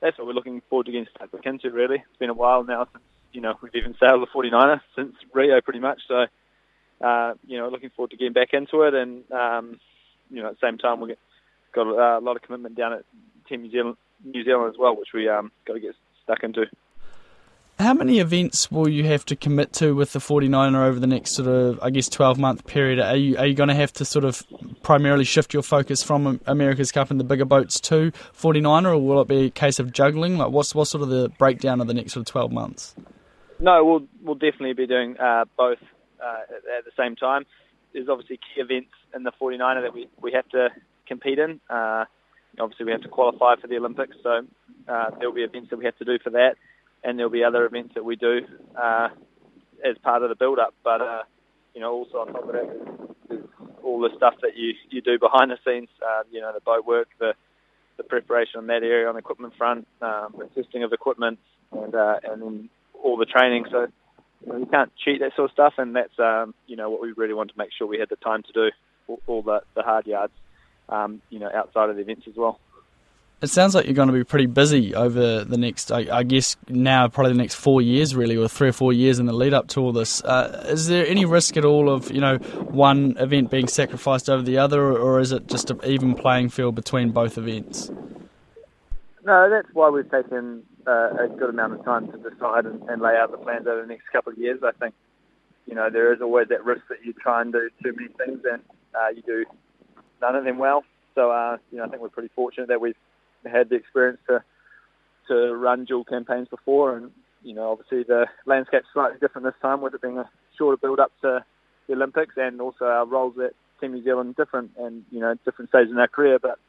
that's 0.00 0.16
what 0.16 0.28
we're 0.28 0.32
looking 0.32 0.62
forward 0.70 0.86
to 0.86 0.92
getting 0.92 1.08
stuck 1.16 1.44
into, 1.44 1.70
really. 1.70 1.96
It's 1.96 2.18
been 2.20 2.30
a 2.30 2.34
while 2.34 2.62
now 2.62 2.86
since, 2.92 3.02
you 3.32 3.40
know, 3.40 3.54
we've 3.60 3.74
even 3.74 3.96
sailed 3.98 4.22
the 4.22 4.26
49er 4.28 4.80
since 4.94 5.14
Rio 5.34 5.60
pretty 5.60 5.80
much. 5.80 6.02
So, 6.06 6.26
uh, 7.00 7.34
you 7.46 7.58
know, 7.58 7.68
looking 7.68 7.90
forward 7.90 8.10
to 8.10 8.16
getting 8.16 8.32
back 8.32 8.52
into 8.52 8.82
it. 8.82 8.94
And, 8.94 9.30
um, 9.32 9.80
you 10.30 10.42
know, 10.42 10.48
at 10.48 10.60
the 10.60 10.66
same 10.66 10.78
time, 10.78 11.00
we've 11.00 11.16
got 11.72 11.86
a, 11.86 12.18
a 12.18 12.20
lot 12.20 12.36
of 12.36 12.42
commitment 12.42 12.76
down 12.76 12.92
at 12.92 13.04
Team 13.48 13.62
New 13.62 13.70
Zealand, 13.70 13.96
New 14.24 14.44
Zealand 14.44 14.72
as 14.74 14.78
well, 14.78 14.96
which 14.96 15.08
we 15.14 15.28
um, 15.28 15.52
got 15.66 15.74
to 15.74 15.80
get 15.80 15.94
stuck 16.24 16.42
into. 16.42 16.66
How 17.78 17.92
many 17.92 18.20
events 18.20 18.70
will 18.70 18.88
you 18.88 19.04
have 19.04 19.26
to 19.26 19.36
commit 19.36 19.74
to 19.74 19.94
with 19.94 20.14
the 20.14 20.18
49er 20.18 20.86
over 20.86 20.98
the 20.98 21.06
next 21.06 21.34
sort 21.34 21.46
of, 21.46 21.78
I 21.82 21.90
guess, 21.90 22.08
12 22.08 22.38
month 22.38 22.66
period? 22.66 22.98
Are 22.98 23.14
you, 23.14 23.36
are 23.36 23.44
you 23.44 23.52
going 23.52 23.68
to 23.68 23.74
have 23.74 23.92
to 23.94 24.04
sort 24.06 24.24
of 24.24 24.42
primarily 24.82 25.24
shift 25.24 25.52
your 25.52 25.62
focus 25.62 26.02
from 26.02 26.40
America's 26.46 26.90
Cup 26.90 27.10
and 27.10 27.20
the 27.20 27.24
bigger 27.24 27.44
boats 27.44 27.78
to 27.80 28.12
49er, 28.32 28.94
or 28.94 28.98
will 28.98 29.20
it 29.20 29.28
be 29.28 29.46
a 29.46 29.50
case 29.50 29.78
of 29.78 29.92
juggling? 29.92 30.38
Like, 30.38 30.52
what's, 30.52 30.74
what's 30.74 30.88
sort 30.88 31.02
of 31.02 31.10
the 31.10 31.28
breakdown 31.38 31.82
of 31.82 31.86
the 31.86 31.92
next 31.92 32.14
sort 32.14 32.26
of 32.26 32.32
12 32.32 32.50
months? 32.50 32.94
No, 33.60 33.84
we'll, 33.84 34.06
we'll 34.22 34.36
definitely 34.36 34.72
be 34.72 34.86
doing 34.86 35.18
uh, 35.18 35.44
both 35.58 35.78
uh, 36.22 36.78
at, 36.78 36.84
the 36.84 36.92
same 36.96 37.16
time. 37.16 37.46
There's 37.92 38.08
obviously 38.08 38.38
key 38.38 38.60
events 38.60 38.92
in 39.14 39.22
the 39.22 39.32
49er 39.40 39.82
that 39.82 39.94
we, 39.94 40.08
we 40.20 40.32
have 40.32 40.48
to 40.50 40.70
compete 41.06 41.38
in. 41.38 41.60
Uh, 41.70 42.04
obviously, 42.60 42.84
we 42.86 42.92
have 42.92 43.02
to 43.02 43.08
qualify 43.08 43.56
for 43.56 43.66
the 43.66 43.76
Olympics, 43.76 44.16
so 44.22 44.46
uh, 44.88 45.10
there'll 45.18 45.34
be 45.34 45.42
events 45.42 45.70
that 45.70 45.78
we 45.78 45.84
have 45.84 45.96
to 45.98 46.04
do 46.04 46.18
for 46.22 46.30
that 46.30 46.56
and 47.06 47.18
there'll 47.18 47.30
be 47.30 47.44
other 47.44 47.64
events 47.64 47.94
that 47.94 48.04
we 48.04 48.16
do 48.16 48.40
uh, 48.76 49.08
as 49.84 49.96
part 50.02 50.22
of 50.22 50.28
the 50.28 50.34
build-up. 50.34 50.74
But 50.82 51.00
uh, 51.00 51.22
you 51.74 51.80
know, 51.80 51.92
also 51.92 52.18
on 52.18 52.32
top 52.32 52.48
of 52.48 52.52
that, 52.52 53.08
there's 53.28 53.44
all 53.82 54.00
the 54.00 54.10
stuff 54.16 54.34
that 54.42 54.56
you 54.56 54.74
you 54.90 55.00
do 55.00 55.18
behind 55.18 55.50
the 55.50 55.58
scenes. 55.64 55.88
Uh, 56.04 56.22
you 56.30 56.40
know, 56.40 56.52
the 56.52 56.60
boat 56.60 56.84
work, 56.84 57.08
the 57.18 57.34
the 57.96 58.02
preparation 58.02 58.58
on 58.58 58.66
that 58.66 58.82
area 58.82 59.08
on 59.08 59.14
the 59.14 59.20
equipment 59.20 59.54
front, 59.56 59.86
um, 60.02 60.34
the 60.36 60.46
testing 60.60 60.82
of 60.82 60.92
equipment, 60.92 61.38
and 61.72 61.94
uh, 61.94 62.16
and 62.24 62.42
then 62.42 62.68
all 63.02 63.16
the 63.16 63.24
training. 63.24 63.66
So 63.70 63.86
you, 64.44 64.52
know, 64.52 64.58
you 64.58 64.66
can't 64.66 64.92
cheat 64.96 65.20
that 65.20 65.34
sort 65.36 65.50
of 65.50 65.54
stuff, 65.54 65.74
and 65.78 65.96
that's 65.96 66.18
um, 66.18 66.54
you 66.66 66.76
know 66.76 66.90
what 66.90 67.00
we 67.00 67.12
really 67.12 67.34
want 67.34 67.50
to 67.50 67.58
make 67.58 67.70
sure 67.76 67.86
we 67.86 67.98
had 67.98 68.08
the 68.08 68.16
time 68.16 68.42
to 68.42 68.52
do 68.52 68.70
all, 69.08 69.20
all 69.26 69.42
the 69.42 69.62
the 69.74 69.82
hard 69.82 70.06
yards. 70.06 70.32
Um, 70.88 71.20
you 71.30 71.40
know, 71.40 71.50
outside 71.52 71.90
of 71.90 71.96
the 71.96 72.02
events 72.02 72.28
as 72.28 72.36
well. 72.36 72.60
It 73.42 73.48
sounds 73.48 73.74
like 73.74 73.84
you're 73.84 73.94
going 73.94 74.08
to 74.08 74.14
be 74.14 74.24
pretty 74.24 74.46
busy 74.46 74.94
over 74.94 75.44
the 75.44 75.58
next, 75.58 75.92
I, 75.92 76.06
I, 76.10 76.22
guess, 76.22 76.56
now 76.68 77.06
probably 77.08 77.32
the 77.32 77.38
next 77.38 77.56
four 77.56 77.82
years, 77.82 78.16
really, 78.16 78.34
or 78.34 78.48
three 78.48 78.68
or 78.68 78.72
four 78.72 78.94
years 78.94 79.18
in 79.18 79.26
the 79.26 79.34
lead 79.34 79.52
up 79.52 79.68
to 79.68 79.80
all 79.80 79.92
this. 79.92 80.24
Uh, 80.24 80.64
is 80.68 80.86
there 80.86 81.06
any 81.06 81.26
risk 81.26 81.58
at 81.58 81.64
all 81.64 81.90
of, 81.90 82.10
you 82.10 82.20
know, 82.20 82.36
one 82.38 83.14
event 83.18 83.50
being 83.50 83.68
sacrificed 83.68 84.30
over 84.30 84.42
the 84.42 84.56
other, 84.56 84.96
or 84.96 85.20
is 85.20 85.32
it 85.32 85.48
just 85.48 85.70
an 85.70 85.78
even 85.84 86.14
playing 86.14 86.48
field 86.48 86.76
between 86.76 87.10
both 87.10 87.36
events? 87.36 87.90
No, 89.26 89.50
that's 89.50 89.68
why 89.72 89.90
we've 89.90 90.08
taken 90.08 90.62
uh, 90.86 91.24
a 91.24 91.28
good 91.36 91.50
amount 91.50 91.72
of 91.72 91.84
time 91.84 92.06
to 92.12 92.16
decide 92.16 92.64
and, 92.64 92.80
and 92.88 93.02
lay 93.02 93.16
out 93.20 93.32
the 93.32 93.38
plans 93.38 93.66
over 93.66 93.80
the 93.82 93.88
next 93.88 94.04
couple 94.12 94.32
of 94.32 94.38
years. 94.38 94.60
I 94.62 94.70
think, 94.78 94.94
you 95.66 95.74
know, 95.74 95.88
there 95.92 96.12
is 96.14 96.20
always 96.22 96.46
that 96.50 96.64
risk 96.64 96.82
that 96.90 97.04
you 97.04 97.12
try 97.12 97.42
and 97.42 97.52
do 97.52 97.68
too 97.82 97.92
many 97.92 98.08
things 98.24 98.40
and 98.48 98.62
uh, 98.94 99.08
you 99.08 99.22
do 99.22 99.44
none 100.22 100.36
of 100.36 100.44
them 100.44 100.58
well. 100.58 100.84
So, 101.16 101.32
uh, 101.32 101.56
you 101.72 101.78
know, 101.78 101.84
I 101.84 101.88
think 101.88 102.02
we're 102.02 102.08
pretty 102.08 102.30
fortunate 102.36 102.68
that 102.68 102.80
we've 102.80 102.94
had 103.44 103.68
the 103.68 103.74
experience 103.76 104.20
to 104.28 104.44
to 105.28 105.56
run 105.56 105.84
dual 105.84 106.04
campaigns 106.04 106.46
before, 106.46 106.96
and 106.96 107.10
you 107.42 107.52
know, 107.52 107.72
obviously 107.72 108.04
the 108.04 108.26
landscape's 108.46 108.86
slightly 108.92 109.18
different 109.18 109.44
this 109.44 109.60
time, 109.60 109.80
with 109.80 109.92
it 109.92 110.00
being 110.00 110.18
a 110.18 110.30
shorter 110.56 110.76
build 110.76 111.00
up 111.00 111.10
to 111.22 111.44
the 111.88 111.94
Olympics, 111.94 112.34
and 112.36 112.60
also 112.60 112.84
our 112.84 113.04
roles 113.04 113.34
at 113.44 113.52
Team 113.80 113.92
New 113.94 114.04
Zealand 114.04 114.36
different, 114.36 114.70
and 114.78 115.04
you 115.10 115.18
know, 115.18 115.34
different 115.44 115.70
stages 115.70 115.90
in 115.90 115.98
our 115.98 116.06
career. 116.06 116.38
But 116.40 116.60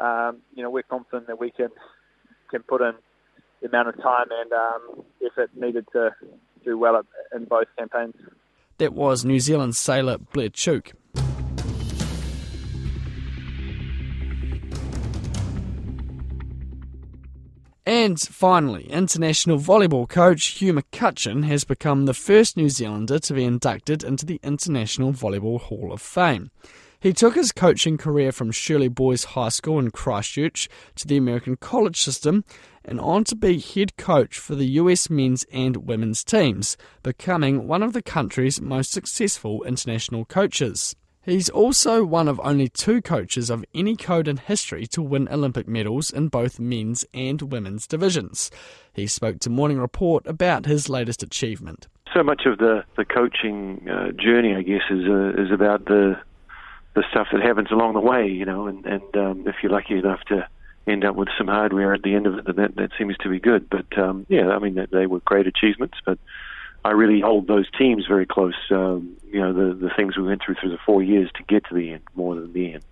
um, 0.00 0.38
you 0.54 0.62
know, 0.62 0.70
we're 0.70 0.82
confident 0.82 1.26
that 1.28 1.38
we 1.38 1.50
can 1.50 1.68
can 2.50 2.62
put 2.62 2.80
in 2.80 2.92
the 3.60 3.68
amount 3.68 3.88
of 3.88 3.96
time 4.02 4.26
and 4.30 4.52
um, 4.52 5.04
effort 5.24 5.50
needed 5.56 5.86
to 5.92 6.10
do 6.64 6.78
well 6.78 7.02
in 7.34 7.44
both 7.44 7.66
campaigns. 7.78 8.14
That 8.78 8.92
was 8.92 9.24
New 9.24 9.40
Zealand 9.40 9.76
sailor 9.76 10.18
Blair 10.18 10.50
Tuke. 10.50 10.92
And 17.86 18.18
finally, 18.18 18.84
international 18.90 19.58
volleyball 19.58 20.08
coach 20.08 20.44
Hugh 20.46 20.72
McCutcheon 20.72 21.44
has 21.44 21.64
become 21.64 22.06
the 22.06 22.14
first 22.14 22.56
New 22.56 22.70
Zealander 22.70 23.18
to 23.18 23.34
be 23.34 23.44
inducted 23.44 24.02
into 24.02 24.24
the 24.24 24.40
International 24.42 25.12
Volleyball 25.12 25.60
Hall 25.60 25.92
of 25.92 26.00
Fame. 26.00 26.50
He 27.04 27.12
took 27.12 27.34
his 27.34 27.52
coaching 27.52 27.98
career 27.98 28.32
from 28.32 28.50
Shirley 28.50 28.88
Boys 28.88 29.24
High 29.24 29.50
School 29.50 29.78
in 29.78 29.90
Christchurch 29.90 30.70
to 30.94 31.06
the 31.06 31.18
American 31.18 31.54
college 31.54 32.00
system 32.00 32.44
and 32.82 32.98
on 32.98 33.24
to 33.24 33.36
be 33.36 33.60
head 33.60 33.98
coach 33.98 34.38
for 34.38 34.54
the 34.54 34.64
US 34.80 35.10
men's 35.10 35.44
and 35.52 35.86
women's 35.86 36.24
teams, 36.24 36.78
becoming 37.02 37.68
one 37.68 37.82
of 37.82 37.92
the 37.92 38.00
country's 38.00 38.58
most 38.58 38.90
successful 38.90 39.62
international 39.64 40.24
coaches. 40.24 40.96
He's 41.20 41.50
also 41.50 42.06
one 42.06 42.26
of 42.26 42.40
only 42.42 42.70
two 42.70 43.02
coaches 43.02 43.50
of 43.50 43.66
any 43.74 43.96
code 43.96 44.26
in 44.26 44.38
history 44.38 44.86
to 44.86 45.02
win 45.02 45.28
Olympic 45.30 45.68
medals 45.68 46.10
in 46.10 46.28
both 46.28 46.58
men's 46.58 47.04
and 47.12 47.52
women's 47.52 47.86
divisions. 47.86 48.50
He 48.94 49.06
spoke 49.08 49.40
to 49.40 49.50
Morning 49.50 49.78
Report 49.78 50.26
about 50.26 50.64
his 50.64 50.88
latest 50.88 51.22
achievement. 51.22 51.86
So 52.14 52.22
much 52.22 52.46
of 52.46 52.56
the, 52.56 52.82
the 52.96 53.04
coaching 53.04 53.86
uh, 53.90 54.12
journey, 54.12 54.54
I 54.54 54.62
guess, 54.62 54.84
is 54.88 55.04
uh, 55.06 55.42
is 55.42 55.52
about 55.52 55.84
the 55.84 56.16
the 56.94 57.04
stuff 57.10 57.28
that 57.32 57.42
happens 57.42 57.70
along 57.70 57.94
the 57.94 58.00
way, 58.00 58.26
you 58.26 58.44
know, 58.44 58.66
and, 58.66 58.84
and 58.86 59.16
um, 59.16 59.48
if 59.48 59.56
you're 59.62 59.72
lucky 59.72 59.98
enough 59.98 60.20
to 60.28 60.46
end 60.86 61.04
up 61.04 61.16
with 61.16 61.28
some 61.36 61.48
hardware 61.48 61.94
at 61.94 62.02
the 62.02 62.14
end 62.14 62.26
of 62.26 62.38
it, 62.38 62.44
then 62.46 62.56
that, 62.56 62.76
that 62.76 62.90
seems 62.98 63.16
to 63.18 63.28
be 63.28 63.40
good. 63.40 63.68
But 63.68 63.98
um, 63.98 64.26
yeah, 64.28 64.50
I 64.50 64.58
mean, 64.58 64.86
they 64.92 65.06
were 65.06 65.20
great 65.20 65.46
achievements, 65.46 65.98
but 66.04 66.18
I 66.84 66.90
really 66.90 67.20
hold 67.20 67.46
those 67.46 67.66
teams 67.76 68.06
very 68.06 68.26
close. 68.26 68.54
Um, 68.70 69.16
you 69.30 69.40
know, 69.40 69.52
the 69.52 69.74
the 69.74 69.90
things 69.96 70.16
we 70.16 70.24
went 70.24 70.42
through 70.44 70.56
through 70.56 70.70
the 70.70 70.78
four 70.84 71.02
years 71.02 71.30
to 71.36 71.42
get 71.44 71.64
to 71.68 71.74
the 71.74 71.92
end, 71.92 72.02
more 72.14 72.34
than 72.34 72.52
the 72.52 72.74
end. 72.74 72.84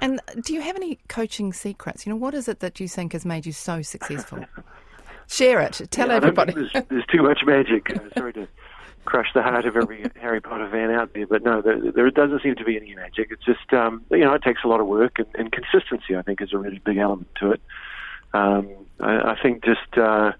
And 0.00 0.20
do 0.42 0.52
you 0.52 0.60
have 0.60 0.76
any 0.76 0.98
coaching 1.08 1.52
secrets? 1.52 2.04
You 2.04 2.10
know, 2.12 2.16
what 2.16 2.34
is 2.34 2.48
it 2.48 2.60
that 2.60 2.78
you 2.78 2.88
think 2.88 3.12
has 3.12 3.24
made 3.24 3.46
you 3.46 3.52
so 3.52 3.80
successful? 3.80 4.44
Share 5.26 5.60
it. 5.60 5.80
Tell 5.90 6.08
yeah, 6.08 6.16
everybody. 6.16 6.52
There's, 6.52 6.72
there's, 6.90 7.06
too 7.06 7.22
much 7.22 7.40
magic. 7.46 7.90
Uh, 7.94 8.00
sorry 8.14 8.32
to 8.34 8.48
crush 9.04 9.28
the 9.34 9.42
heart 9.42 9.66
of 9.66 9.76
every 9.76 10.04
Harry 10.20 10.40
Potter 10.40 10.68
fan 10.70 10.90
out 10.90 11.12
there, 11.14 11.26
but 11.26 11.42
no, 11.42 11.62
there, 11.62 11.92
there 11.92 12.10
doesn't 12.10 12.42
seem 12.42 12.54
to 12.56 12.64
be 12.64 12.76
any 12.76 12.94
magic. 12.94 13.28
It's 13.30 13.44
just, 13.44 13.72
um, 13.72 14.04
you 14.10 14.18
know, 14.18 14.34
it 14.34 14.42
takes 14.42 14.62
a 14.64 14.68
lot 14.68 14.80
of 14.80 14.86
work 14.86 15.18
and, 15.18 15.28
and 15.34 15.52
consistency. 15.52 16.16
I 16.16 16.22
think 16.22 16.40
is 16.40 16.52
a 16.52 16.58
really 16.58 16.78
big 16.78 16.96
element 16.96 17.28
to 17.40 17.52
it. 17.52 17.60
Um, 18.32 18.68
I, 19.00 19.32
I 19.32 19.38
think 19.42 19.64
just. 19.64 19.96
Uh, 19.96 20.32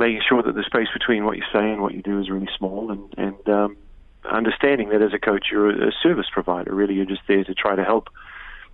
making 0.00 0.22
sure 0.26 0.42
that 0.42 0.54
the 0.54 0.64
space 0.64 0.88
between 0.94 1.26
what 1.26 1.36
you 1.36 1.42
say 1.52 1.70
and 1.70 1.82
what 1.82 1.94
you 1.94 2.02
do 2.02 2.18
is 2.18 2.30
really 2.30 2.48
small, 2.56 2.90
and 2.90 3.14
and 3.18 3.48
um, 3.48 3.76
understanding 4.24 4.88
that 4.88 5.02
as 5.02 5.12
a 5.12 5.18
coach 5.18 5.48
you're 5.52 5.70
a 5.70 5.92
service 6.02 6.26
provider. 6.32 6.74
Really, 6.74 6.94
you're 6.94 7.04
just 7.04 7.22
there 7.28 7.44
to 7.44 7.54
try 7.54 7.76
to 7.76 7.84
help 7.84 8.08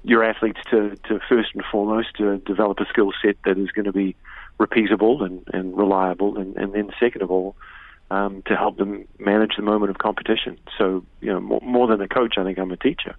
your 0.04 0.22
athletes 0.22 0.60
to, 0.70 0.94
to 1.08 1.18
first 1.28 1.50
and 1.54 1.64
foremost 1.70 2.14
to 2.16 2.38
develop 2.38 2.78
a 2.78 2.86
skill 2.86 3.12
set 3.20 3.36
that 3.44 3.58
is 3.58 3.72
going 3.72 3.86
to 3.86 3.92
be 3.92 4.14
repeatable 4.60 5.22
and, 5.24 5.42
and 5.52 5.76
reliable, 5.76 6.38
and, 6.38 6.56
and 6.56 6.72
then 6.72 6.90
second 7.00 7.22
of 7.22 7.30
all, 7.30 7.56
um, 8.10 8.42
to 8.46 8.56
help 8.56 8.76
them 8.76 9.06
manage 9.18 9.52
the 9.56 9.62
moment 9.62 9.90
of 9.90 9.98
competition. 9.98 10.58
So, 10.78 11.04
you 11.20 11.32
know, 11.32 11.40
more, 11.40 11.60
more 11.62 11.86
than 11.86 12.00
a 12.00 12.08
coach, 12.08 12.34
I 12.38 12.44
think 12.44 12.58
I'm 12.58 12.70
a 12.70 12.76
teacher. 12.76 13.16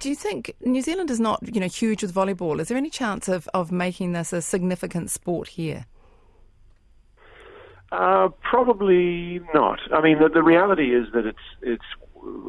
Do 0.00 0.08
you 0.08 0.14
think 0.14 0.54
New 0.64 0.82
Zealand 0.82 1.10
is 1.10 1.20
not, 1.20 1.40
you 1.54 1.60
know, 1.60 1.68
huge 1.68 2.02
with 2.02 2.14
volleyball? 2.14 2.60
Is 2.60 2.68
there 2.68 2.76
any 2.76 2.90
chance 2.90 3.28
of, 3.28 3.48
of 3.54 3.72
making 3.72 4.12
this 4.12 4.32
a 4.32 4.42
significant 4.42 5.10
sport 5.10 5.48
here? 5.48 5.86
Uh, 7.92 8.28
probably 8.42 9.40
not. 9.54 9.78
I 9.92 10.00
mean, 10.02 10.18
the, 10.18 10.28
the 10.28 10.42
reality 10.42 10.94
is 10.94 11.06
that 11.14 11.24
it's 11.24 11.38
it's 11.62 11.84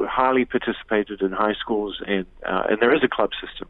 highly 0.08 0.44
participated 0.44 1.22
in 1.22 1.30
high 1.30 1.54
schools, 1.54 2.02
and 2.06 2.26
uh, 2.44 2.64
and 2.68 2.80
there 2.80 2.94
is 2.94 3.02
a 3.04 3.08
club 3.08 3.30
system. 3.40 3.68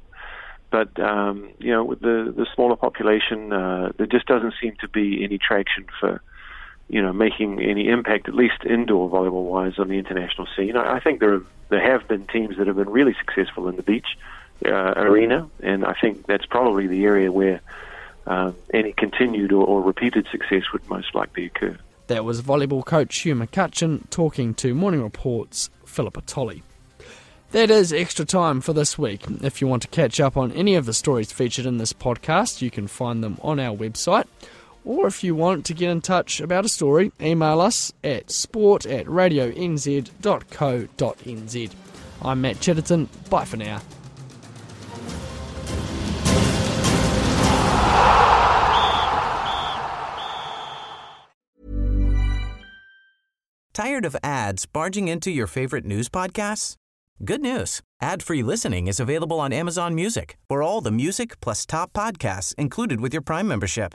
But 0.70 0.98
um, 0.98 1.50
you 1.58 1.70
know, 1.70 1.84
with 1.84 2.00
the 2.00 2.32
the 2.34 2.46
smaller 2.54 2.76
population, 2.76 3.52
uh, 3.52 3.92
there 3.98 4.06
just 4.06 4.26
doesn't 4.26 4.54
seem 4.60 4.76
to 4.80 4.88
be 4.88 5.22
any 5.22 5.38
traction 5.38 5.86
for 6.00 6.22
you 6.88 7.02
know 7.02 7.12
making 7.12 7.60
any 7.60 7.88
impact, 7.88 8.28
at 8.28 8.34
least 8.34 8.64
indoor 8.64 9.08
volleyball 9.08 9.44
wise, 9.44 9.78
on 9.78 9.88
the 9.88 9.98
international 9.98 10.46
scene. 10.56 10.76
I, 10.76 10.96
I 10.96 11.00
think 11.00 11.20
there 11.20 11.32
have, 11.32 11.46
there 11.68 11.80
have 11.92 12.08
been 12.08 12.26
teams 12.26 12.56
that 12.56 12.66
have 12.66 12.76
been 12.76 12.90
really 12.90 13.14
successful 13.14 13.68
in 13.68 13.76
the 13.76 13.82
beach 13.82 14.16
uh, 14.64 14.94
arena, 14.96 15.48
and 15.62 15.84
I 15.84 15.94
think 16.00 16.26
that's 16.26 16.46
probably 16.46 16.86
the 16.86 17.04
area 17.04 17.30
where 17.30 17.60
uh, 18.26 18.52
any 18.72 18.92
continued 18.92 19.52
or, 19.52 19.66
or 19.66 19.82
repeated 19.82 20.26
success 20.30 20.64
would 20.72 20.88
most 20.88 21.14
likely 21.14 21.46
occur. 21.46 21.76
That 22.08 22.24
was 22.24 22.40
volleyball 22.40 22.84
coach 22.84 23.18
Hugh 23.18 23.34
McCutcheon 23.34 24.08
talking 24.10 24.54
to 24.54 24.74
Morning 24.74 25.02
Report's 25.02 25.68
Philippa 25.84 26.22
Tolley. 26.22 26.62
That 27.52 27.70
is 27.70 27.94
extra 27.94 28.26
time 28.26 28.60
for 28.60 28.74
this 28.74 28.98
week. 28.98 29.24
If 29.42 29.60
you 29.62 29.66
want 29.66 29.80
to 29.82 29.88
catch 29.88 30.20
up 30.20 30.36
on 30.36 30.52
any 30.52 30.74
of 30.74 30.84
the 30.84 30.92
stories 30.92 31.32
featured 31.32 31.64
in 31.64 31.78
this 31.78 31.94
podcast, 31.94 32.60
you 32.60 32.70
can 32.70 32.86
find 32.86 33.24
them 33.24 33.38
on 33.40 33.58
our 33.58 33.74
website. 33.74 34.26
Or 34.88 35.06
if 35.06 35.22
you 35.22 35.34
want 35.34 35.66
to 35.66 35.74
get 35.74 35.90
in 35.90 36.00
touch 36.00 36.40
about 36.40 36.64
a 36.64 36.68
story, 36.68 37.12
email 37.20 37.60
us 37.60 37.92
at 38.02 38.30
sport 38.30 38.86
at 38.86 39.04
radionz.co.nz. 39.04 40.10
I'm 42.22 42.40
Matt 42.40 42.58
Chatterton. 42.60 43.10
Bye 43.28 43.44
for 43.44 43.58
now. 43.58 43.82
Tired 53.74 54.06
of 54.06 54.16
ads 54.24 54.64
barging 54.64 55.08
into 55.08 55.30
your 55.30 55.46
favorite 55.46 55.84
news 55.84 56.08
podcasts? 56.08 56.76
Good 57.22 57.42
news. 57.42 57.82
Ad-free 58.00 58.42
listening 58.42 58.86
is 58.86 58.98
available 58.98 59.38
on 59.38 59.52
Amazon 59.52 59.94
Music 59.94 60.38
for 60.48 60.62
all 60.62 60.80
the 60.80 60.90
music 60.90 61.40
plus 61.40 61.66
top 61.66 61.92
podcasts 61.92 62.54
included 62.54 63.02
with 63.02 63.12
your 63.12 63.22
Prime 63.22 63.46
membership. 63.46 63.94